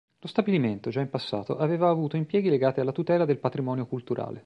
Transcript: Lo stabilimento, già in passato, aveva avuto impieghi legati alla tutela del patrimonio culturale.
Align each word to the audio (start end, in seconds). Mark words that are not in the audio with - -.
Lo 0.17 0.27
stabilimento, 0.27 0.89
già 0.89 0.99
in 1.01 1.11
passato, 1.11 1.57
aveva 1.59 1.87
avuto 1.87 2.17
impieghi 2.17 2.49
legati 2.49 2.79
alla 2.79 2.91
tutela 2.91 3.23
del 3.23 3.37
patrimonio 3.37 3.85
culturale. 3.85 4.39